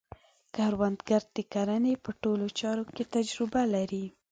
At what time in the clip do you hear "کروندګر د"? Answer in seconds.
0.55-1.37